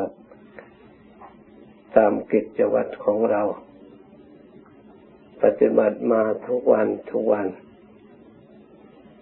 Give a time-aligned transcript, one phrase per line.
[0.00, 0.16] บัติ
[1.96, 3.42] ตามกิจวัตรของเรา
[5.42, 7.46] ปฏิบัติมาทุกวันทุกวัน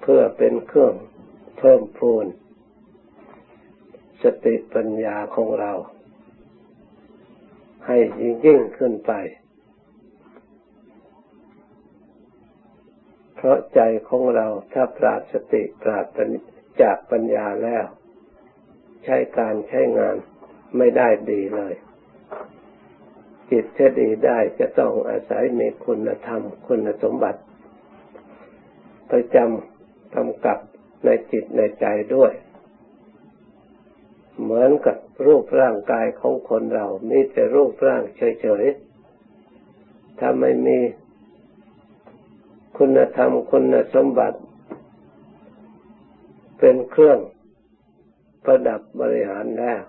[0.00, 0.94] เพื่อเป็นเครื่อง
[1.58, 2.26] เพิ่มพูน
[4.22, 5.72] สติปัญญาของเรา
[7.86, 9.12] ให้ยิ่งยิ่งขึ้นไป
[13.34, 16.06] เพราะใจของเราถ้าปราศสติปราศ
[16.82, 17.86] จากปัญญาแล้ว
[19.04, 20.16] ใช้การใช้งาน
[20.76, 21.74] ไม่ได้ดีเลย
[23.50, 27.40] จิตจะดีได้จะต้องอาศัยมีคุณธรรม คุณสมบัติ
[29.10, 30.58] ประจำกำกับ
[31.04, 32.32] ในจิตในใจด้วย
[34.40, 40.78] เหมือนกับรูปร่างกายของคนเรา มีแต่รูปร่างเฉยๆ ถ้าไม่มี
[42.78, 44.38] คุณธรรมคุณสมบัติ
[46.58, 47.18] เป็นเครื่อง
[48.44, 49.80] ประดับบริหารแล้ว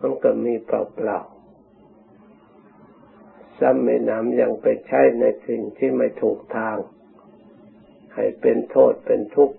[0.00, 6.76] มันก็มีเปล่าๆซ้ำไม่นำยังไปใช้ในสิ่งที่ไม่ถูกทาง
[8.14, 9.56] ให้เป็นโทษเป็นทุกข์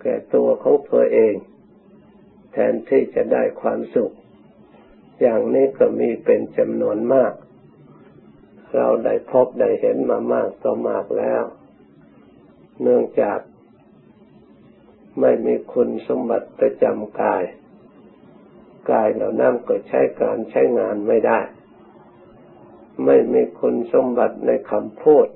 [0.00, 1.34] แก่ตัวของตัวเอง
[2.52, 4.14] แทนที่จะได้ความสุข
[5.20, 7.32] อย่างนี้ก็มีเป็นจำนวนมาก
[8.76, 11.44] เราได้พบได้เห็นมามากต่อมากแล้ว
[12.82, 13.38] เนื่องจาก
[15.20, 17.42] ไม่มีคุณสมบัติประจำกาย
[18.90, 21.40] กายเหล่านั้นก็ใช้การใช้งานไม่ได้
[23.04, 25.26] ไม่มีคุณสมบัติในคำพูด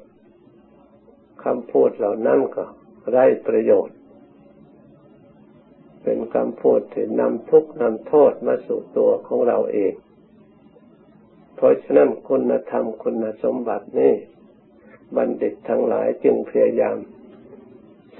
[1.45, 2.65] คำพูดเหล่านั้นก็
[3.11, 3.97] ไร้ประโยชน์
[6.03, 9.95] เป็นคำพูดที่นำทุกข์นำโทษมาสู่ตัวของเราเอง
[11.55, 14.15] เพราะฉะนั้นคุณธรรมคุณสมบัตินี้
[15.17, 16.97] บัณฑิตทั้งหลายจึงพยายาม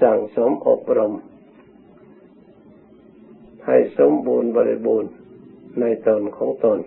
[0.01, 1.13] สั่งสมอบรม
[3.65, 5.11] ให้สมบูรณ์บริบูรณ์
[5.79, 6.79] ในตนของตน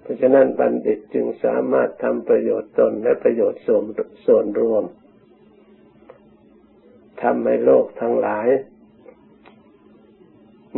[0.00, 3.84] เพราะฉะนั้นบัณฑิตจึงสามารถทำประโยชน์ตนและประโยชน์ส่วน
[4.26, 4.84] ส่วนรวม
[7.22, 8.48] ทำให้โลกทั้งหลาย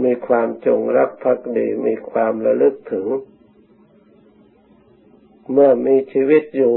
[0.05, 3.07] มีความจงรักภักดีมีความระลึกถึง
[5.53, 6.77] เมื่อมีชีวิตอยู่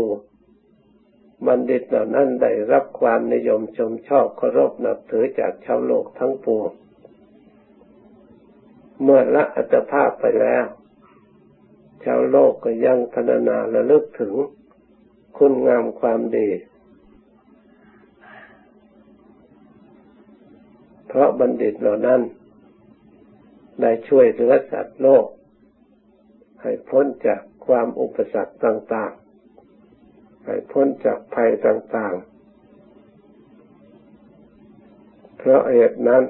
[1.47, 6.69] บัณฑิตเหล่านั้นได้รับความนิยมชมชอบเคารพนับถือจากชาวโลกทั้งปวง
[9.02, 10.66] เมื่อละอัตภาพไปแล้ว
[12.04, 14.34] ชาวโลกก็ยังพรรณนาระลึกถึง
[15.38, 16.50] คุณงามความดี
[21.08, 22.22] เพราะบัณฑิตเหล่านั้น
[23.81, 25.25] ได้ช่วยเหลือสัตว์โลก
[26.62, 29.12] ให้พ้นจากความอุปสรรคต่าง
[29.80, 32.34] ๆ ให้พ้นจากภัยต่าง ๆ
[35.38, 36.24] เพราะเหตุนั้น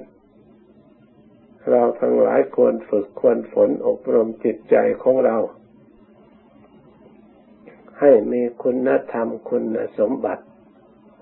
[1.72, 5.38] เราทั้งหลายควรฝึกควรฝนอบรมจิตใจของเรา
[8.00, 10.44] ให้มีคุณธรรมคุณสมบัติ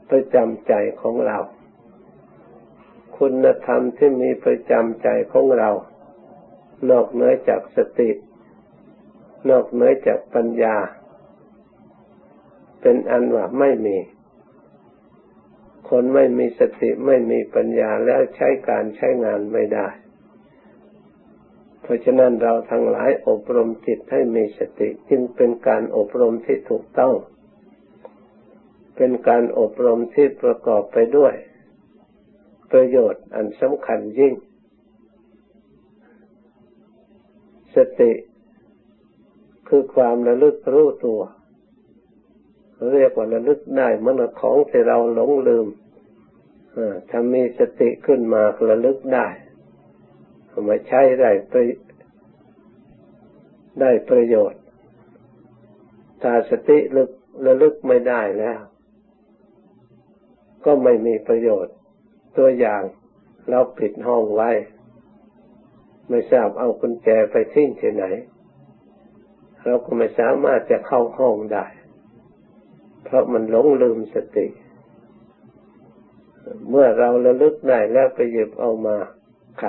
[0.10, 1.38] ประจำใจของเรา
[3.18, 5.70] คุณธรรมที่มีประจำใจของเรา
[6.90, 8.10] นอกเหนือจากสติ
[9.50, 10.76] นอกเหนือจากปัญญา
[12.82, 13.98] เป็นอันว่าไม่มี
[15.90, 19.88] คนไม่มีสติไม่มีปัญญาแล้วใช้การใช้งานไม่ได้
[21.82, 27.14] เพราะฉะนั้นเราทั้งหลายอบรมจิตให้มีสติ จึงเป็นการอบรมที่ถูกต้อง
[28.96, 31.34] เป็นการอบรมที่ประกอบไปด้วย
[32.72, 34.34] ประโยชน์อันสำคัญยิ่ง
[37.76, 38.12] สติ
[39.68, 41.22] คือความระลึกรู้ตัว
[42.92, 45.68] เรียกว่าระลึกได้มื่อของที่เราหลงลืม
[47.10, 49.28] ถ้ามีสติขึ้นมาระลึกได้
[50.68, 51.56] มาใช้ได้ไป
[53.82, 54.62] ได้ประโยชน์
[56.22, 57.10] ถ้าสติลึก
[57.46, 58.60] ระลึกไม่ได้แล้ว
[60.66, 61.76] ก็ไม่มีประโยชน์
[62.38, 62.82] ตัวอย่าง
[63.50, 64.52] เราปิดห้องไว้
[66.10, 68.06] ไม่ทราบเอากุญแจไปทิ้งที่ไหน
[69.64, 71.66] เราก็ไม่สามารถจะเข้าห้องได้
[73.04, 74.48] เพราะมันหลงลืมสติ
[76.70, 78.98] เมื่อเราระลึกได้แล้วไปหยิบเอามา
[79.60, 79.64] ไข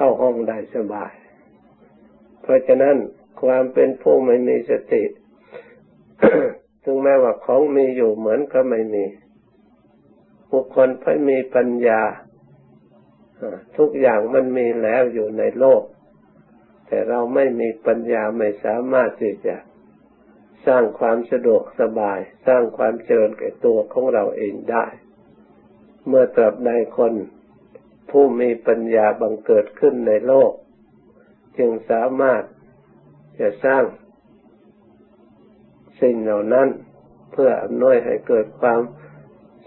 [0.00, 1.12] เข้าห้องได้สบาย
[2.42, 2.96] เพราะฉะนั้น
[3.42, 5.04] ความเป็นผู้ไม่มีสติ
[6.84, 9.04] ถึงแม้ว่าของมีอยู่เหมือนก็ไม่มี
[10.50, 12.02] บุคคลไม่มีปัญญา
[13.78, 15.82] ทุกอย่างมันมีแล้วอยู่ในโลก
[16.86, 19.56] แต่เราไม่มีปัญญาไม่สามารถที่จะ
[20.66, 24.86] สร้างความสะดวกสบาย สร้างความเจริญแก่ตัวของเราเองได้
[26.08, 27.12] เมื่อตราบใดคน
[28.10, 30.52] ผู้มีปัญญาบังเกิดขึ้นในโลก
[31.58, 32.42] จึงสามารถ
[33.40, 33.84] จะสร้าง
[36.00, 36.68] สิ่งเหล่านั้น
[37.32, 38.80] เพื่ออำนวยให้เกิดความ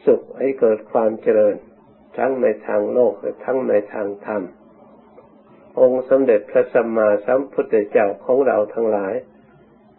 [0.06, 1.56] สุขให้เกิดความเจริญ
[2.18, 4.44] ทั้งในทางโลกและทั้งในทางธรรม
[5.80, 9.14] องค์สมเด็จพระสัมมาสัมพุทธเจ้าของเราทั้งหลาย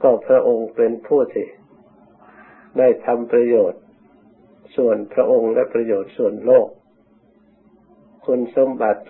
[0.03, 1.47] ก็พระองค์เป็นผู้ที่
[2.79, 3.81] ได้ทำประโยชน์
[4.77, 6.69] ส่วนพระองค์และประโยชน์ส่วนโลก
[8.27, 9.03] คุณสมบัติ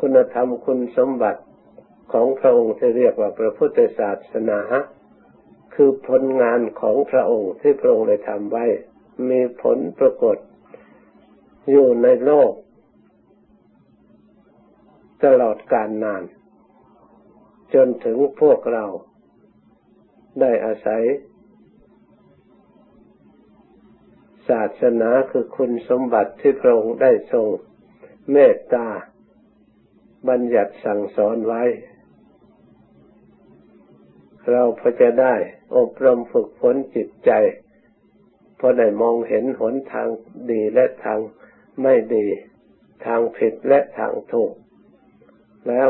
[0.00, 1.42] คุณธรรมคุณสมบัติ
[2.12, 4.60] ของพระองค์ที่เรียกว่าพระพุทธศาสนา
[5.74, 8.64] คือผลงานของพระองค์ที่พระองค์ได้ทำไว้
[9.30, 10.36] มีผลปรากฏ
[11.70, 12.52] อยู่ในโลก
[15.24, 16.22] ตลอดกาลนาน
[17.74, 18.84] จนถึงพวกเรา
[20.40, 21.02] ได้อาศัย
[24.48, 27.48] ศาสนาคือคุณสมบัติที่พระองค์ได้ทรง
[28.32, 28.86] เมตตา
[30.28, 31.62] บัญญัติสั่งสอนไว้
[34.50, 35.34] เราพอจะได้
[35.76, 37.30] อบรมฝึกฝนจิตใจ
[38.58, 40.08] พอได้มองเห็นหนทาง
[40.50, 41.18] ดีและทาง
[41.82, 42.26] ไม่ดี
[43.06, 44.52] ทางผิดและทางถูก
[45.68, 45.88] แล้ว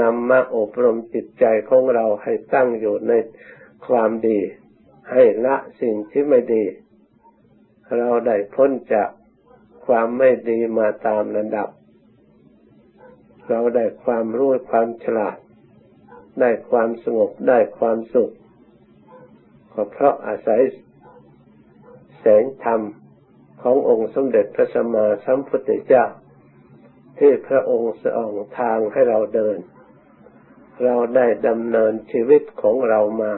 [0.00, 3.12] นำมาอบรมจิตใจของเราให้ตั้งอยู่ใน
[3.86, 4.40] ความดี
[5.10, 6.64] ให้ละสิ่งที่ไม่ดี
[7.96, 9.08] เราได้พ้นจาก
[9.86, 11.68] ความไม่ดีมาตามระดับ
[13.48, 15.36] เราได้ความรู้ความฉลาด
[16.40, 18.32] ได้ความสงบได้ความสุข
[19.72, 20.60] ก็เพราะอาศัย
[22.18, 22.80] แสงธรรม
[23.62, 26.04] ขององค์สมเด็จพระสัมมาสัมพุทธเจ้า
[27.18, 29.58] ที่พระองค์ส่องทางให้เราเดิน
[30.84, 33.32] เราได้ดำเนินชีวิตของเรามา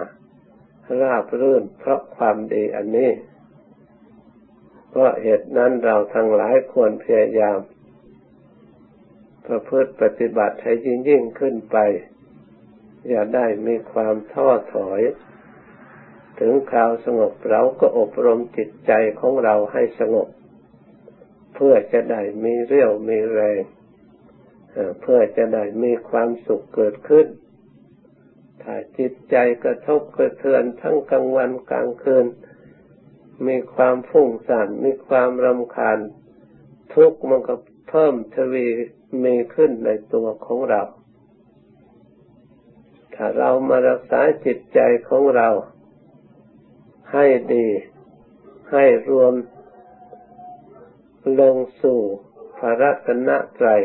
[1.00, 3.10] ราบรื่นเพราะความดีอันนี้
[4.96, 7.58] เพราะเหตุนั้นเราทั้งหลายควรพยายาม
[9.46, 11.76] ประพฤติปฏิบัติให้ยิ่งยิ่งขึ้นไป
[13.08, 15.00] อย่าได้มีความท้อถอย
[16.40, 20.28] ถึงคราวสงบเราก็อบรมจิตใจของเราให้สงบ
[21.54, 23.62] เพื่อจะได้มีเรี่ยวมีแรง
[25.00, 27.26] เพื่อจะได้มีความสุขเกิดขึ้น
[28.62, 32.26] ถ้าจิตใจกระทบกระเทือนทั้งกลางวันกลางคืน
[33.46, 35.98] มีความฟุ้งซ่านมีความรำคาญ
[36.94, 37.54] ทุกข์มันก็
[37.88, 38.66] เพิ่มทวี
[39.24, 40.82] มีขึ้นในตัวของเรา
[43.14, 45.48] ถ้าเรามารักษาจิตใจของเรา
[47.12, 47.68] ให้ดี
[48.72, 49.32] ให้รวม
[51.40, 52.00] ลงสู่
[52.58, 53.82] พระรัตนตรัย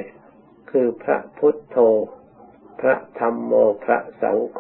[0.72, 1.78] คือพระพุทธโธ
[2.82, 4.60] พระธรรมโม พระสังโฆ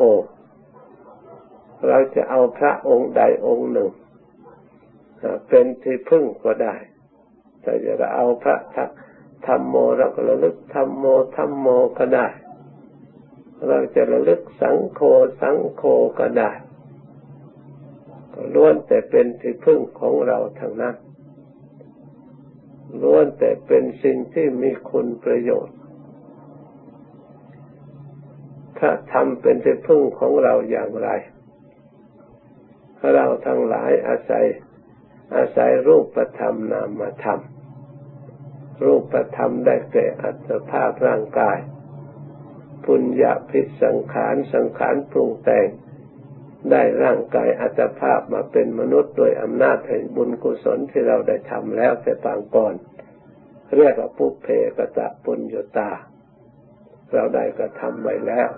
[1.87, 3.91] เราจะเอาพระองค์ใดองค์หนึ่ง
[5.47, 6.75] เป็นที่พึ่งก็ได้
[7.61, 8.57] แต่จะเอาพระ
[9.47, 11.05] ธรรมโมเราก็ระลึกธรรมโม
[11.37, 12.27] ธรรมโมก็ได้
[13.67, 15.01] เราจะระลึกสังโฆ
[15.41, 15.83] สังโฆ
[16.19, 16.51] ก็ได้
[18.33, 20.95] ก็ล้วนแต่เป็นที่พึ่งของเราทางนั้น
[23.01, 25.77] ล้วนแต่เป็นสิ่งที่มีคุณประโยชน์
[28.79, 31.09] ถ้าทำเป็นที่พึ่งของเราอย่างไร
[33.15, 34.45] เราทั้งหลายอาศัย
[35.35, 37.41] อาศัยรูปธรรมนามธรรม
[38.83, 41.57] รูปธรรมได้แก่อัตภาพร่างกาย
[42.85, 45.67] ปุญญาพิสังขารสังขารปรุงแต่ง
[46.71, 52.75] ได้ร่างกายอัตภาพมาเป็นมนุษย์โดยอำนาจแห่งบุญกุศลที่เราได้ทำแล้วแต่ปางก่อน
[53.77, 54.47] เรียกว่าปุเพ
[54.77, 55.91] กะตะปุญญตา
[57.13, 58.49] เราได้กระทำไว้แล้ว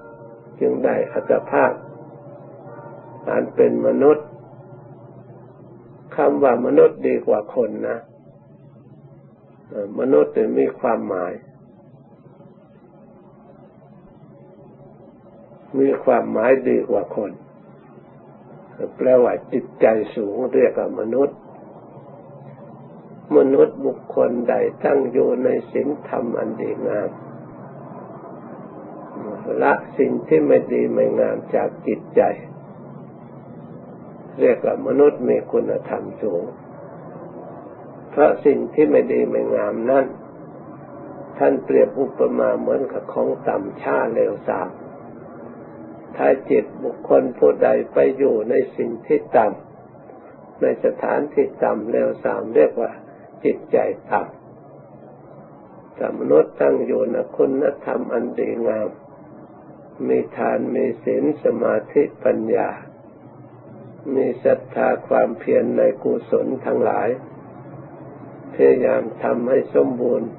[0.59, 1.71] จึงได้อัตภาพ
[3.29, 4.27] อันเป็นมนุษย์
[6.15, 7.99] คำว่ามนุษย์ดีกว่าคนนะ
[9.99, 11.33] มนุษย์มีความหมาย
[15.79, 17.31] มีความหมายดีกว่าคน
[18.95, 21.37] แปลว่าจิตใจสูงเรียกว่ามนุษย์
[23.37, 24.53] มนุษย์บุคคลใด
[24.83, 27.09] ตั้งอยู่ในศีลธรรมอันดีงาม
[29.61, 32.21] ละสิ่งที่ไม่ดีไม่งามจากจิตใจ
[34.39, 36.43] เรียกว่ามนุษย์มีคุณธรรมสูง
[38.11, 40.05] เพราะสิ่งที่ไม่ดีไม่งามนั้น
[41.37, 44.69] ท่านเปรียบอุปมาเหมือนกับของต่ำช้าเร็วสาม
[46.15, 52.91] ถ้าจิตบุคคลผู้ใดไปอยู่ในสิ่งที่ต่ำในสถานที่ต่ำเร็วสามเรียกว่า
[53.43, 53.77] จิตใจ
[54.11, 58.89] ต่ำแต่มนุษย์ตั้งอยู่ในคุณธรรมอันดีงาม
[60.07, 62.69] มีทานมีศีลสมาธิปัญญา
[64.15, 67.09] มีศรัทธาความเพียรในกุศลทั้งหลาย
[68.53, 70.29] พยายามทำให้สมบูรณ์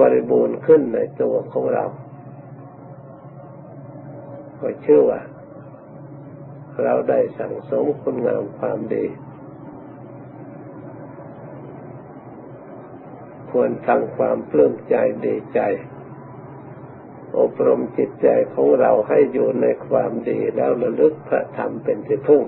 [0.00, 1.84] บริบูรณ์ขึ้นในตัวของเรา
[4.60, 5.20] ก็เชื่อว่า
[6.84, 9.06] เราได้สั่งสมคุณงามความดี
[13.50, 14.94] ควรทำความปลื้มใจ
[15.26, 15.60] ดีใจ
[17.38, 22.42] อบรมจิตใจของเราให้อยู่ในความดีแล้วระลึกพระธรรมเป็นที่พึ่ง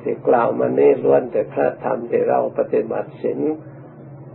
[0.00, 3.40] ที่กล่าวมานี้ล้วนแต่พระธรรมที่เราปฏิบัติศีล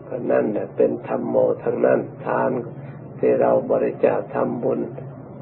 [0.08, 2.52] ก็นั่นแหละเป็นธรรมโมทั้งนั้นทาน
[3.20, 4.80] ที่เราบริจาคทำบุญ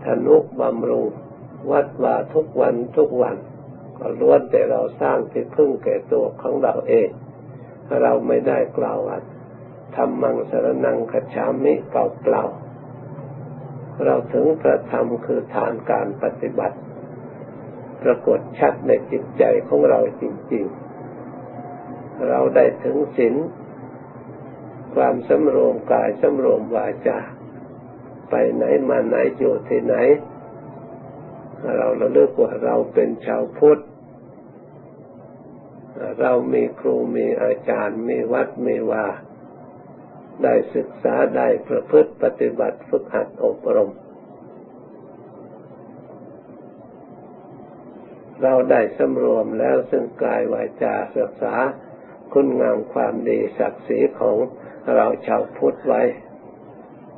[0.05, 1.07] ธนุบำรุง
[1.71, 3.35] วัดวาทุกวันทุกวัน
[3.99, 7.09] ก็ล้วนแต่เราสร้างที่พึ่งแก่ตัวของเราเอง
[8.03, 9.17] เราไม่ได้กล่าวว่า
[9.95, 12.43] ทำมังสรนังขจามิเปล่าเปล่า
[14.05, 16.77] เราถึงพระธรรมคือฐานการปฏิบัติ
[18.03, 20.23] ปรากฏชัดในจิตใจของเราจ
[20.53, 20.65] ริง
[21.45, 23.35] ๆ เราได้ถึงศีล
[24.95, 27.19] ความสำรวมกายสำรวมวาจา
[28.29, 29.95] ไปไหนมาไหนอยู่ที่ไหน
[31.77, 33.81] เราระลึกว่าเราเป็นชาวพุทธ
[36.21, 39.05] เรามีครูมีอาจารย์มีวัดมีวา
[40.43, 43.91] ได้ศึกษาได้ประพฤติปฏิบัติฝึกหัดอบรม
[48.41, 51.55] เราได้สำรวมแล้วซึ่งกายวาจาศึกษา
[52.33, 54.37] คุณงามความดีศักดิ์ศรีของ
[54.95, 56.01] เราชาวพุทธไว้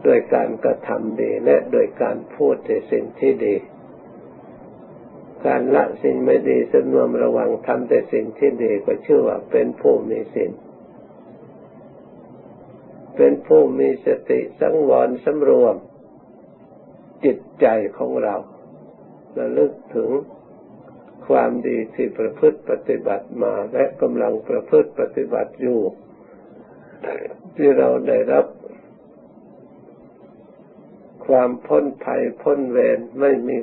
[0.05, 3.55] ด้วยการกระทำดีและโดยการพูดแต่สิ่งที่ดี
[5.45, 10.51] การละสิ่งไม่ดีสำรวมระวังทำแต่สิ่งที่ดีก็ชื่อว่าเป็นผู้มีศีล
[13.15, 15.75] เป็นผู้มีสติสังวรสำรวม
[17.25, 17.67] จิตใจ
[17.97, 18.35] ของเรา
[19.37, 20.09] ระลึกถึง
[21.27, 25.79] ความดีที่ประพฤติปฏิบัติมาและกำลังประพฤติปฏิบัติอยู่
[27.55, 28.45] ที่เราได้รับ
[31.27, 33.57] ความพ้นภัยพ้นเวรไม่มี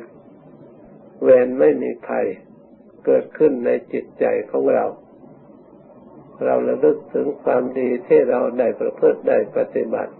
[1.23, 2.26] เวรไม่มีภัย
[3.04, 4.87] เกิดขึ้นในจิตใจของเรา
[6.46, 10.12] เราระลึกถึงความดีที่เราได้ประพฤติได้ปฏิบัติ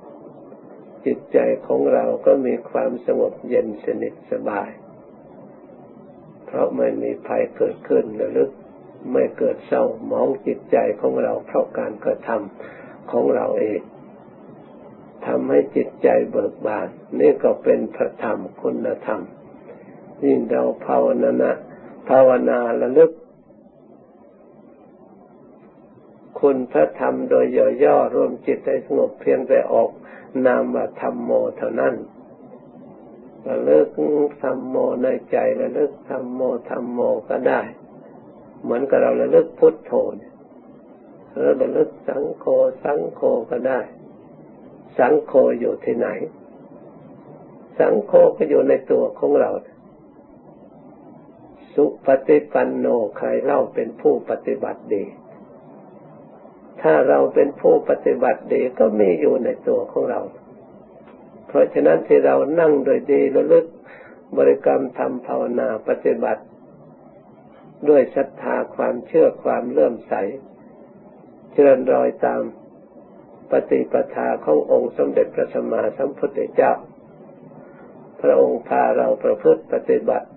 [1.07, 4.69] จิตใจของเราก็มีความสงบเย็นสนิทสบาย
[6.47, 8.51] เพราะไม่มีภัยเกิดขึ้นระลึก
[9.13, 13.81] ไม่เกิดเศร้ามองจิตใจของเราเพราะการกระทำของเราเอง
[15.27, 16.89] ทำให้จิตใจเบิกบาน
[17.21, 19.21] นี่ก็เป็นพระธรรมคุณธรรม
[20.25, 21.53] ยิ่งเราภาวนานะ
[22.09, 23.11] ภาวนาระลึก
[26.43, 27.47] คุณพระธรรมโดย
[27.85, 29.91] ย่อๆรวมจิตให้สงบเพียงแต่ออก
[30.47, 31.95] นามว่าธรรมโมเท่านั้น
[33.49, 33.89] ระลึก
[34.43, 37.61] ธรรมโมในใจระลึกธรรมโมธรรมโมก็ได้
[38.63, 40.33] เหมือนกับเราระลึกพุทโธเนี่ย
[41.61, 42.45] ระลึกสังโฆ
[42.85, 43.21] สังโฆ
[43.51, 43.81] ก็ได้
[44.99, 46.09] สังโฆอยู่ที่ไหน
[47.79, 49.51] สังโฆก็อยู่ในตัวของเรา
[51.75, 55.05] สุปฏิปันโนใครเล่าเป็นผู้ปฏิบัติดี
[56.83, 60.21] ถ้าเราเป็นผู้ปฏิบัติดีก็มีอยู่ในตัวของเรา
[61.49, 63.67] เพราะฉะนั้นที่เรานั่งโดยดีระลึก
[64.39, 66.43] บริกรรมทำภาวนาปฏิบัติ
[67.89, 70.15] ด้วยศรัทธาความเชื่อความเลื่อมใส
[71.53, 72.43] เจริญรอยตาม
[73.51, 76.73] ปฏิปทาขององค์สมเด็จพระสัมมาสัมพุทธเจ้า
[78.21, 80.29] พระองค์พาเราประพฤติปฏิบัติ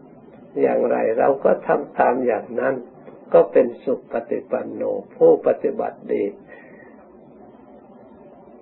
[0.62, 2.76] อย่างไรเราก็ทำตามอย่างนั้น
[3.34, 4.82] ก็เป็นสุปฏิปันโน
[5.16, 6.24] ผู้ปฏิบัติดี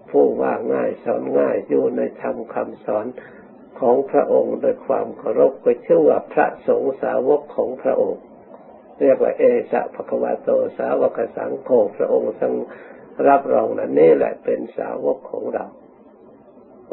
[0.10, 3.06] ผู้ว่าง่ายสอนง่ายอยู่ในธรรมคำสอน
[3.80, 8.22] ของพระองค์โดยความเคารพก็ชื่อว่าพระสงฆ์สาวกของพระองค์
[9.00, 12.54] เรียกว่าเอสะภควาโตสาวกสังโฆพระองค์ทรง
[13.28, 15.66] รับรองนั้นนี่แหละเป็นสาวกของเรา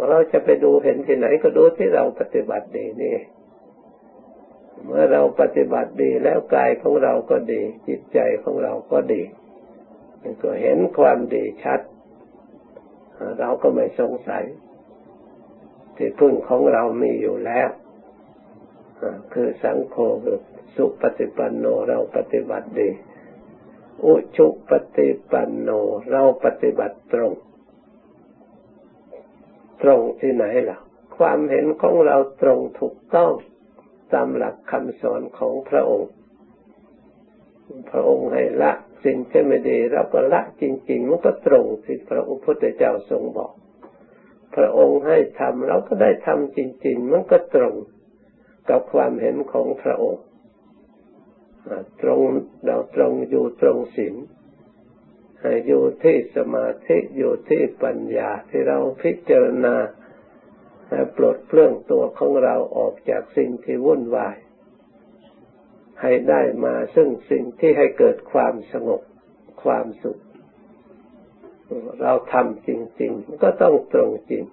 [0.08, 3.16] เราจะไปดูเห็นที่ไหนก็ดูที่เราปฏิบัติดีนี่
[4.84, 9.22] เมื่อเราปฏิบัติดีแล้วกายของเราก็ดี จิตใจของเราก็ดี
[10.42, 11.80] ก็เห็นความดีชัด
[13.38, 14.44] เราก็ไม่สงสัย
[15.96, 17.68] ที่พึ่งของเรามีอยู่แล้ว
[19.32, 20.38] คือสังโฆคือ
[20.74, 22.88] สุปฏิปันโนเราปฏิบัติดี
[24.04, 25.70] อุชุปฏิปันโน
[26.10, 27.32] เราปฏิบัติตรง
[29.82, 30.78] ตรงที่ไหนล่ะ
[31.18, 33.32] ความเห็นของเราตรงถูกต้อง
[34.12, 36.10] ตามหลักคำสอนของพระองค์
[37.90, 38.72] พระองค์ให้ละ
[39.04, 43.52] สิ่งที่ไม่ดีเราก็ละจริง ๆ มันก็ตรงที่พระพุทธเจ้าทรงบอก
[44.56, 47.74] พระองค์ให้ทำเราก็ได้ทำจริง ๆ มันก็ตรง
[48.68, 50.24] กับความเห็นของพระองค์
[52.02, 52.20] ตรง
[52.66, 54.14] เราตรงอยู่ตรงศีล
[55.66, 59.74] อยู่ที่สมาธิอยู่ที่ปัญญาที่เราพิจารณา
[61.16, 64.36] ปลดเปลื้องตัวของเราออกจากสิ่งที่วุ่นวาย
[66.02, 69.02] ให้ได้มาซึ่งสิ่งที่ให้เกิดความสงบ
[69.62, 70.18] ความสุข
[72.02, 72.70] เราทำจ
[73.00, 74.44] ริง ๆ ก็ต้องตรงจริง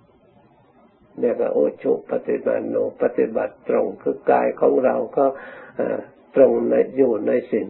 [1.20, 5.26] เนี่ยก็โอชุปฏิบัติโนปฏิบัติตรงคือกายของเราก็
[6.36, 7.68] ตรงในอยู่ในศีล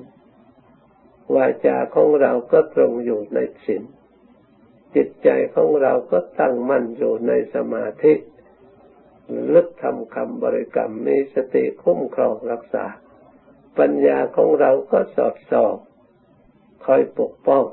[1.36, 3.84] วาจาของเราก็ตรงอยู่ในศีล
[4.96, 8.14] จิตใจของเราก็ตั้งมั่นอยู่ในสมาธิ
[9.54, 12.86] ลึกทำคำบริกรรมมีสติคุ้มครองรักษา
[13.80, 15.74] ปัญญาของเราก็สอดส่อง
[16.86, 17.64] คอยปกป้อง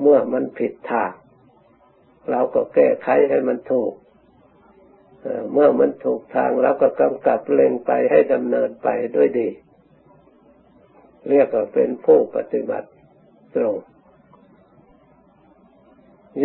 [0.00, 1.12] เมื่อมันผิดทาง
[2.30, 3.92] เราก็แก้ไขให้มันถูก
[5.52, 9.48] เมื่อมันถูกทางเราก็กำกับเล็งไปให้ดำเนินไปด้วยดี
[11.28, 12.88] เรียกว่าเป็นผู้ปฏิบัติ
[13.54, 13.76] ตรง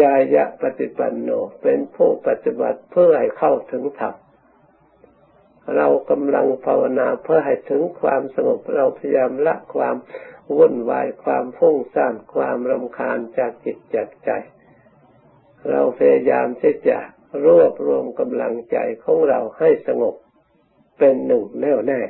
[0.02, 1.30] ยายะปฏิปันโน
[1.62, 4.16] เป็นผู้ปฏิบัติเพื่อให้เข้าถึงธรรม
[5.76, 9.96] เรากำลังภาวนาเพื่อให้ถึงความสงบเราพยายามละความ
[10.58, 14.32] วุ่นวายความฟุ้งซ่านความรำคาญจากจิตจากใจ
[15.70, 16.98] เราพยายามที่จะ
[17.46, 20.16] รวบรวมกำลังใจของเราให้สงบ
[21.00, 22.02] เป็นหนึ่งแน่วแน่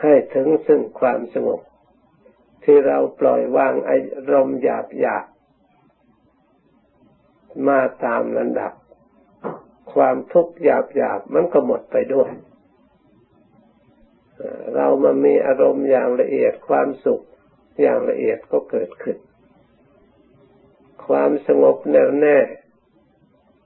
[0.00, 1.60] ให้ถึงซึ่งความสงบ
[2.64, 3.96] ที่เราปล่อยวางอา
[4.32, 5.26] รมณ์หยาบหยาบ
[7.68, 8.72] มาตามระดับ
[9.92, 12.30] ความทุกข์หยาบหยาบมันก็หมดไปด้วย
[14.74, 17.22] เรามามีอารมณ์อย่างละเอียดความสุข
[17.80, 19.16] อย่างละเอียดก็เกิดขึ้น
[21.06, 22.38] ความสงบแน่วแน่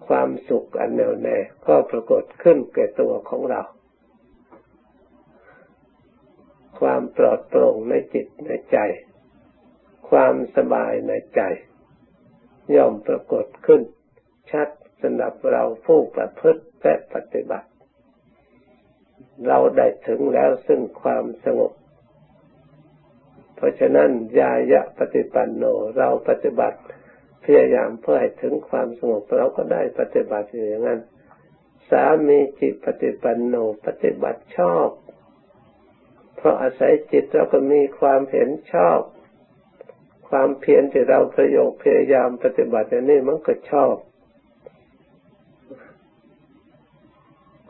[0.06, 3.62] ความสุขอันแน่วแน่ก็ปรากฏขึ้นแก่ตัวของเรา
[6.80, 8.78] ความปลอดโปร่งในจิตในใจ
[10.10, 11.40] ความสบายในใจ
[12.74, 13.82] ย่อมปรากฏขึ้น
[14.50, 14.68] ชัด
[15.02, 17.68] สำหรับเราผู้ประพฤติและปฏิบัติ
[19.48, 21.72] เราได้ถึงแล้วซึ่งความสงบ
[23.56, 25.64] เพราะฉะนั้นยายะปฏิปันโน
[25.98, 26.78] เราปฏิบัติ
[27.44, 31.00] พยายามเพื่อให้ถึงความสงบเราก็ได้ปฏิบัติอย่างนั้น
[31.90, 33.54] สามีจิตปฏิปันโน
[33.86, 34.88] ปฏิบัติชอบ
[36.40, 39.00] เพราะอาศัยจิตเราก็มีความเห็นชอบ
[40.28, 43.94] ความเพียรที่เราประโยคพยายามปฏิบัติอย่างนี้มันก็ชอบ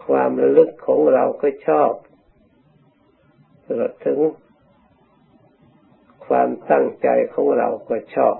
[0.04, 1.92] ความระลึกของเราก็ชอบ
[3.64, 4.18] ตลอดถึง
[6.26, 8.36] ความตั้งใจของเราก็ชอบ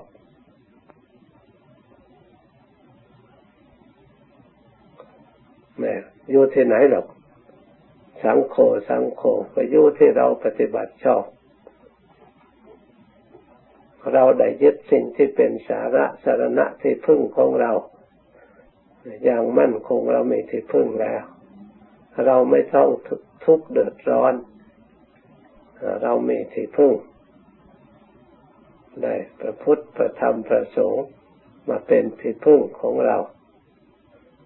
[5.79, 5.93] แม่
[6.31, 7.05] อยู่ที่ไหนหรอก
[8.23, 8.55] สังโฆ
[8.89, 9.21] สังโฆ
[9.53, 11.23] ก็อยู่ที่เราปฏิบัติชอบ
[14.13, 17.71] เราได้ยึดสิ่งที่เป็นสาระสารณะที่พึ่งของเรา
[19.23, 21.23] อย่างมั่นคงเราไม่ที่พึ่งแล้ว
[22.25, 22.89] เราไม่ต้อง
[23.45, 24.33] ทุกข์เดือดร้อน
[26.03, 26.93] เราไม่ที่พึ่ง
[29.03, 31.05] ได้พระพุทธพระธรรมพระสงฆ์
[31.69, 33.17] มาเป็นที่พึ่งของเรา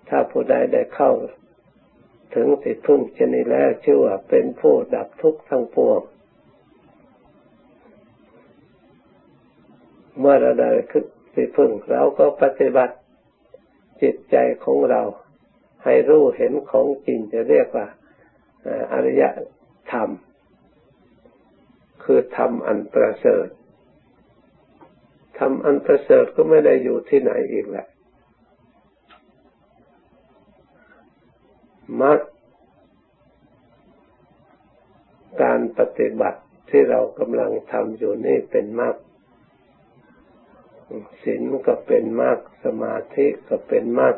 [0.10, 1.12] ถ้าผู้ใดได้เข้า
[2.34, 6.02] ถึงที่พึ่งชนิดแล้วชื่อว่าเป็นผู้ดับทุกข์ทั้งปวง
[10.20, 12.96] เมื่อเราได้ขึ้นที่พึ่งเราก็ปฏิบัติ
[14.02, 15.02] จิตใจของเรา
[15.84, 17.88] ให้รู้เห็นของจริงจะเรียกว่า
[18.94, 19.24] อริย
[19.92, 20.10] ธรรม
[22.04, 23.48] คือธรรมอันประเสริฐ
[25.38, 27.88] ทำอันประเสริฐก็ไม่ได้อยู่ที่ไหนอีกแหละ
[32.02, 32.19] มัก
[35.41, 38.95] การปฏิบัติที่เรากำลังทำอยู่นี่เป็นมาก
[41.24, 44.15] ศีลก็เป็นมากสมาธิก็เป็นมาก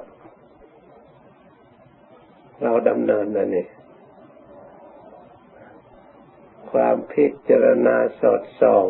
[2.62, 3.68] เราดำเนินนะนี่
[6.72, 8.86] ความพิจารณาสอดส่อง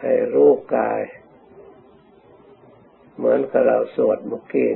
[0.00, 1.00] ให้รู้กาย
[3.16, 4.70] เหมือนกับเราสวดเมื่อกี้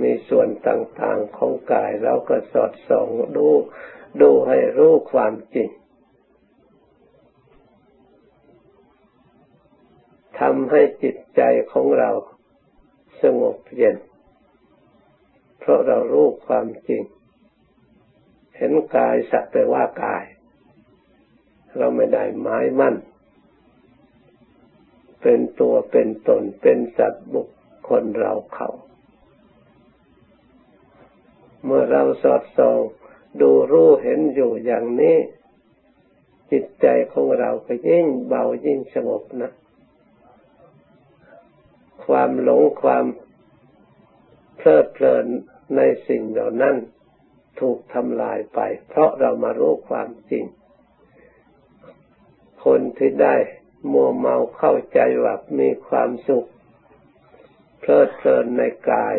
[0.00, 3.48] มีส่วนต่างๆของกายเราก็สอดส่องดู
[4.20, 5.68] ดูให้รู้ความจริง
[10.40, 12.10] ทำให้จิตใจของเรา
[13.22, 13.96] สงบเย็น
[15.58, 17.02] เพราะเรารู้ความจริง
[18.56, 20.24] เห็นกายสักแต่ว่ากาย
[21.78, 22.96] เราไม่ได้หมายมั่น
[25.22, 27.48] เป็นตัวเป็นตนเป็นสัตว์บุค
[27.88, 28.68] คลเราเขา
[31.64, 32.78] เมื่อเราสอดส่อง
[33.40, 35.16] ดูรู้เห็นอยู่อย่างนี้
[36.50, 39.52] จิตใจของเราก็ยิ่งเบายิ่งสงบนะ
[42.06, 43.04] ความหลงความ
[44.56, 45.26] เพลิดเพลิน
[45.76, 46.76] ในสิ่งเหล่านั้น
[47.60, 50.44] ถูกทำลายไป เพราะเรามารู้ความจริง
[52.64, 53.36] คนที่ได้
[53.92, 56.48] มัวเมาเข้าใจว่ามีความสุข
[57.80, 59.14] เพลิดเพลินในกาย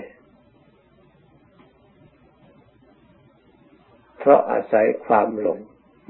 [4.26, 5.60] เพราะอาศัยความหลง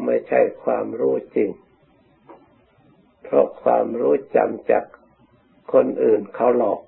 [0.05, 1.49] ไม่ใช่ความรู้จริง
[3.23, 4.85] เพราะความรู้จำจาก
[5.73, 6.81] คนอื่นเขาหลอก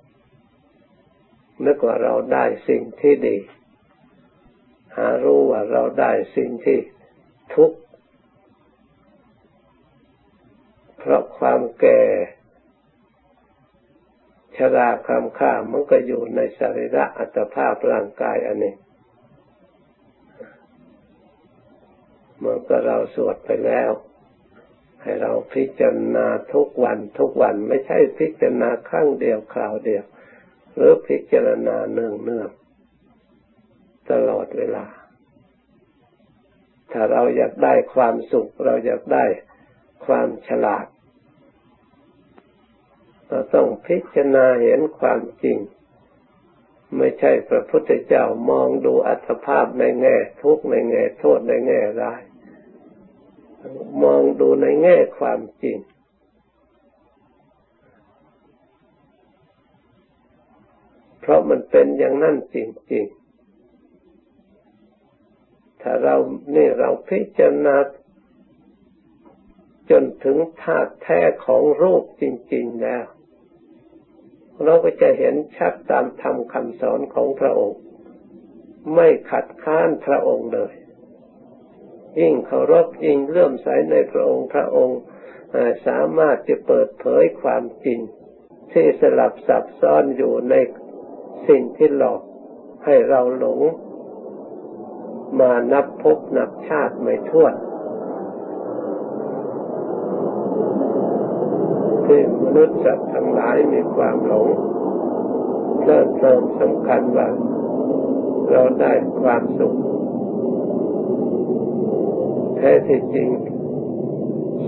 [1.64, 3.36] นึกว่าเราได้สิ่งที่ดี
[4.96, 6.78] หารู้ว่าเราได้สิ่งที่
[7.54, 7.78] ทุกข์
[10.98, 12.00] เพราะความแก่
[14.56, 18.74] ชราคำค่ามันก็อยู่ในสรีระอัตภาพร่างกายอันนี้
[22.46, 23.90] มื่อก็เราสวดไปแล้ว
[25.02, 30.04] ให้เราพิจารณาทุกวันทุกวันไม่ใช่พิจารณาครั้งเดียวคราวเดียว
[30.74, 32.50] หรือพิจารณาเนืองเนื่อง
[34.10, 34.86] ตลอดเวลา
[36.92, 39.24] ถ้าเราอยากได้ความสุข เราอยากได้
[40.06, 40.86] ความฉลาด
[43.28, 45.58] เราต้องพิจารณาเห็นความจริง
[46.96, 52.22] ไม่ใช่พระพุทธเจ้ามองดูอัตภาพในแง่ทุกข์ในแง่โทษในแง่ร้าย
[54.02, 55.78] มองดูในแง่ความจริง
[61.20, 62.56] เพราะมันเป็นอย่างนั้นจ
[62.92, 63.04] ริง
[65.08, 66.16] ๆ ถ้าเรา
[66.54, 67.76] นี่เราพิจารณา
[69.90, 73.04] จนถึงธาตุแท้ของรูปจริง ๆ แล้ว
[74.64, 77.80] เราก็จะเห็นชัดตามธรรมคำสอนของพระองค์
[78.94, 80.72] ไม่ขัดข้านพระองค์เลย
[82.20, 85.00] ยิ่งเคารพยิ่งเลื่อมใสในพระองค์พระองค์
[85.86, 87.98] สามารถจะเปิดเผยความจริง
[88.72, 90.54] ที่สลับซับซ้อนอยู่ใน
[91.48, 92.20] สิ่งที่หลอก
[92.84, 93.60] ให้เราหลง
[95.40, 97.54] มานับพบนับชาติไม่ถ้วน
[102.06, 104.48] ที่มนุษย์สัตว์ทั้งหลายมีความหลง
[105.80, 107.28] เพลิดเพลินสำคัญว่า
[108.50, 109.76] เราได้ความสุข
[112.66, 113.28] ท้ที่จริง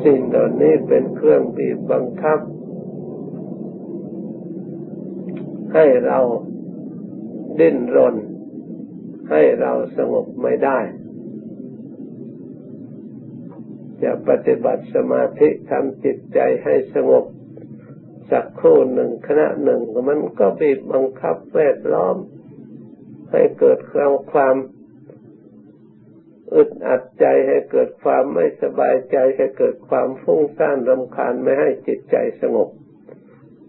[0.04, 2.38] สิ่งเหล่านี้เป็นเครื่องบีบบังคับ
[5.74, 6.18] ให้เรา
[7.58, 8.16] ดิ้นรน
[9.30, 10.78] ให้เราสงบไม่ได้
[14.02, 17.24] จะปฏิบัติสมาธิทำจิตใจให้สงบ
[18.30, 22.16] สักครู่หนึ่งขณะหนึ่ง มันก็บีบบังคับแวดล้อม
[23.30, 24.56] ให้เกิดความความ
[26.54, 32.68] อึดอัดใจให้เกิดความไม่สบายใจให้เกิดความฟุ้งซ่านรำคาญไม่ให้จิตใจสงบ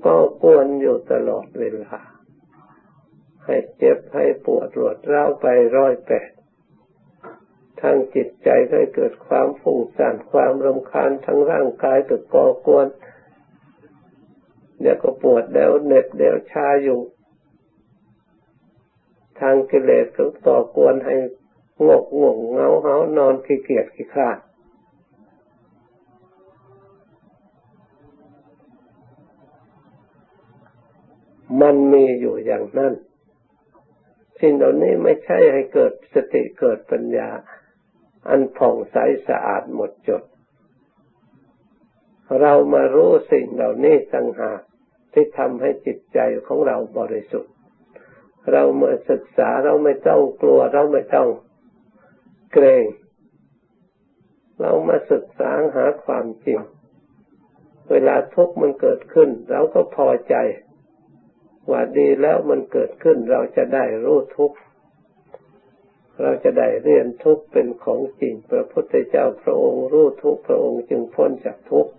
[0.06, 1.98] ก็กวนอยู่ตลอดเวลา
[3.46, 5.46] ให้เจ็บให้ปวดรวดร้าวไป
[5.78, 6.32] ร้อยแปด
[7.82, 12.88] ทางจิตใจให้เกิดความฟุ้งซ่านความรำคาญทั้งร่างกายก็ก่อกวน
[14.82, 17.00] เดี๋ยวก็ปวดเดี๋ยวเหน็บเดี๋ยวชาอยู่
[19.40, 21.16] ทางกิเลสก็ต่อกวนให้
[21.88, 24.30] งกง่วงเงาเหานอนขี้เกียจขี้ข้า
[31.62, 32.94] มันมีอยู่อย่างนั้น
[34.40, 37.30] สิ่งเหล่านี้ไม่ใช่ให้เกิดสติเกิดปัญญา
[38.30, 40.24] อันผ่องใสสะอาดหมดจด
[42.42, 44.62] เรามารู้สิ่งเหล่านี้ต่างหาก
[45.14, 47.54] ที่ทำให้จิตใจของเราบริสุทธิ์
[48.52, 51.30] เราเมื่อศึกษาเราไม่ต้องกลัวเราไม่ต้อง
[52.54, 52.86] เกรง
[54.60, 56.60] เรามาศึกษาหาความจริง
[57.92, 60.36] เวลาทุกข์มันเกิดขึ้น เราก็พอใจ
[61.72, 64.58] ว่าดีแล้วมันเกิดขึ้น เราจะได้รู้ทุกข์
[66.22, 71.92] เราจะได้เรียนทุกข์เป็นของจริง พระพุทธเจ้าพระองค์รู้ทุกข์พระองค์จึงพ้นจากทุกข์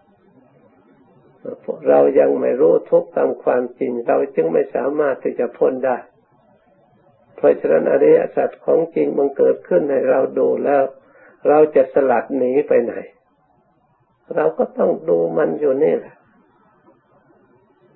[1.88, 5.96] เรายังไม่รู้ทุกข์ตามความจริง เราจึงไม่สามารถที่จะพ้นได้
[7.40, 10.82] เพราะฉะนั้นอริยสัจของจริงมันเกิดขึ้นให้เราดูแล้ว
[11.48, 12.94] เราจะสลัดหนีไปไหน
[14.34, 16.16] เราก็ต้องดูมันอยู่นี่แหละ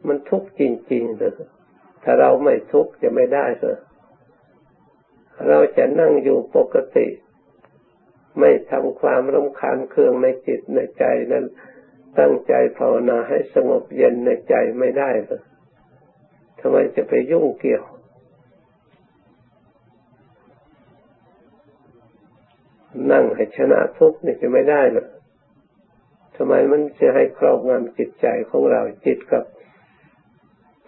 [0.07, 1.33] มันทุกข์จริงๆเลย
[2.03, 3.79] ถ้าเราไม่ทุกข์จะไม่ได้เลย
[5.49, 7.07] เราจะนั่งอยู่ปกติ
[8.39, 11.45] ไม่ทำความรำคาญเครื่องในจิตในใจนั้น
[12.19, 15.43] ตั้งใจภาวนาให้สงบเย็นในใจไม่ได้เลย
[16.61, 17.85] ทำไมจะไปยุ่งเกี่ยว
[23.13, 25.07] นั่งให้ชนะทุกข์นี่จะไม่ได้หรอก
[26.37, 29.45] ทำไมมันจะให้ครอบงำจิตใจของเราจิตกับ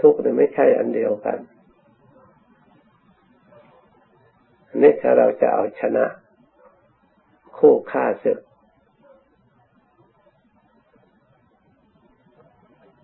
[0.00, 1.38] ทุกข์นี่ไม่ใช่อันเดียวกัน
[4.82, 6.04] นี่ถ้าเราจะเอาชนะ
[7.58, 8.38] คู่ฆ่าศึก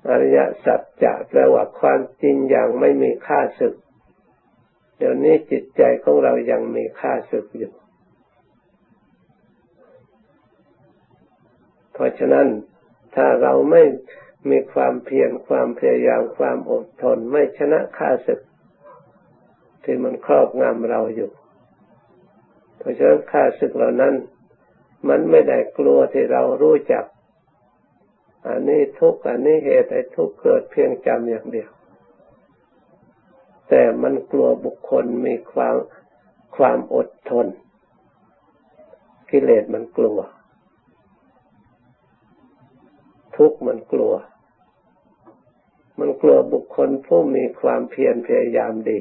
[0.09, 3.75] อริยสัจจะแปลว่าความจริงอย่างไม่มีค่าศึก
[4.99, 7.73] เดี๋ยวนี้จิตใจของเรายังมีค่าศึกอยู่
[11.92, 12.47] เพ ราะฉะนั้น
[13.15, 13.83] ถ้าเราไม่
[14.51, 18.41] มีความเพียรความพยายามความอดทนไม่ชนะค่าศึก
[19.85, 21.31] ที่มันครอบงำเราอยู่
[22.79, 24.15] เพราะฉะนั้นค่าศึกเหล่านั้น
[25.09, 27.05] มันไม่ได้กลัวที่เรารู้จัก
[28.47, 31.71] อันนี้ทุกอันนี้เหตุไอ้ทุกเกิดเพียงจำอย่างเดียว
[33.69, 35.77] แต่มันกลัวบุคคลมีความ
[36.57, 37.47] ความอดทน
[39.31, 40.19] กิเลสมันกลัว
[43.37, 44.15] ทุกข์มันกลัว
[46.01, 48.99] มันกลัวบุคคลผู้มีความเพียรพยายามดี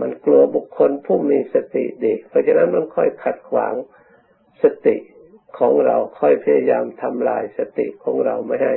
[0.00, 3.74] มันกลัวบุคคลผู้มีสติดี เพราะฉะนั้นมันค่อยขัดขวาง
[4.62, 4.96] สติ
[5.58, 8.74] ของเราค่อยพยายามทำลายสติของเราไม่ให้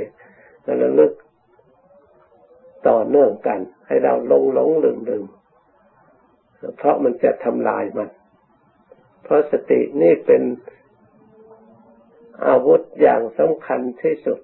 [0.81, 1.13] ระลึก
[2.87, 5.25] ต่อเนื่องกัน ให้เราลงหลงลืมลืม
[6.77, 8.09] เพราะมันจะทำลายมัน
[9.23, 10.41] เพราะสตินี่เป็น
[12.47, 14.39] อาวุธ อย่างสำคัญที่สุด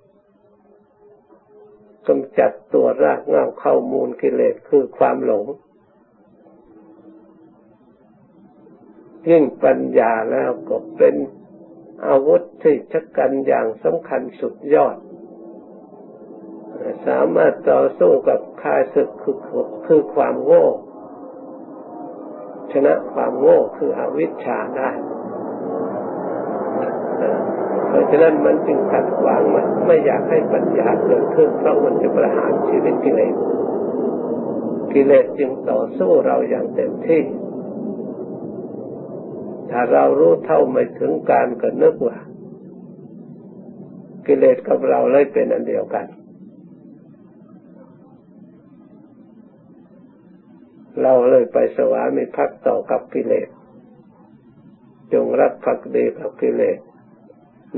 [2.07, 5.45] กำจัดตัวรากเงาเข้ามูลกิเลสคือความหลง
[9.29, 11.15] ยิ่งปัญญาแล้วก็เป็น
[12.07, 14.97] อาวุธที่ชักกันอย่างสำคัญสุดยอด
[17.07, 19.37] สามารถต่อสู้กับข้าศึกคือ
[19.85, 20.65] คือความโง่
[22.71, 24.89] ชนะความโง่คืออวิชชาได้
[27.91, 33.35] เพราะฉะนั้นมันจึงขัดขวางมันไม่อยากให้ปัญญาเกิดขึ้นเพราะมันจะประหารชีวิตกิเลส
[34.93, 37.21] กิเลสจึงต่อสู้เราอย่างเต็มที่
[39.71, 42.17] ถ้าเรารู้เท่าไม่ถึงการก็นึกว่า
[44.27, 46.05] กิเลสกับเราเลยเป็นอันเดียวกัน
[51.01, 53.49] เราเลยไปสวามิภักดิ์ต่อกับกิเลส
[55.13, 56.77] จงรักภักดีกับกิเลส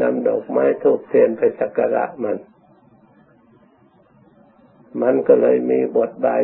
[0.02, 2.38] นำดอกไม้ทูบเทียนไปสักการะมัน
[5.02, 6.44] มันก็เลยมีบทบาท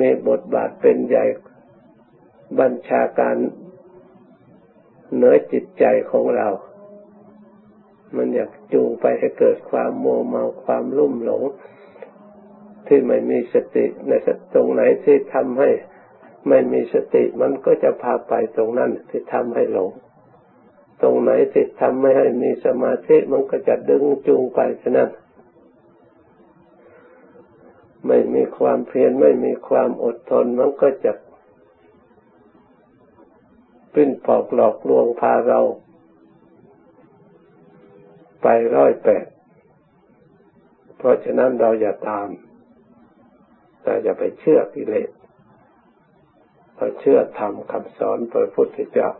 [0.00, 1.24] มีบทบาทเป็นใหญ่
[2.58, 3.36] บัญชาการ
[5.14, 6.48] เหนือจิตใจของเรา
[8.16, 11.42] มันอยากจูงไปให้เกิดความโมเมาความลุ่มหลง
[12.86, 14.12] ที่ไม่มีสติใน
[14.54, 15.70] ตรงไหนที่ทำให้
[16.48, 19.90] ไม่มีสติมันก็จะพาไปตรงนั้นที่ทำให้หลง
[21.04, 25.08] ตรงไหนที่ทำไม่ให้มีสมาธิมันก็จะดึงจูงไปฉะนั้น
[28.06, 31.12] ไม่มีความเพียรไม่มีความอดทนมันก็จะ
[33.94, 35.60] ปิ้นปอกหลอกลวงพาเรา
[38.42, 39.26] ไปร้อยแปด
[40.96, 42.28] เพราะฉะนั้นเราอย่าตาม
[43.84, 45.10] เราอย่าไปเชื่อกิเลส
[46.76, 49.10] เราเชื่อธรรมคำสอนพระพุทธเจ้า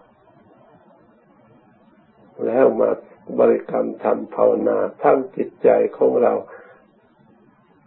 [2.47, 2.91] แล้วมา
[3.39, 6.33] บริกรรมทำภาวนาทำจิตใจของเรา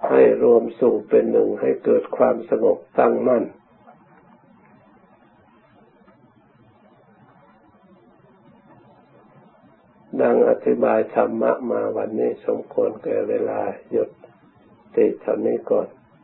[0.10, 3.44] ให้รวมสู่เป็นหนึ่งให้เกิดความสงบตั้งมั่น
[10.22, 13.60] ดังอธิบายธรรมะมาวันนี้สมควรแก่เวลา
[13.92, 14.10] หยุด
[14.96, 15.88] ติเท่านี้ก่อน